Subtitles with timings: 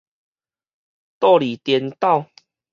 [1.19, 2.25] 到籬顛倒